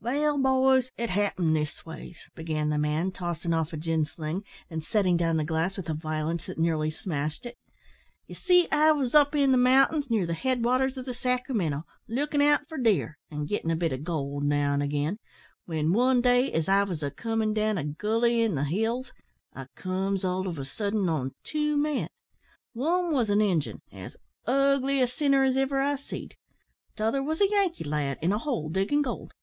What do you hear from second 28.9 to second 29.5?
gold.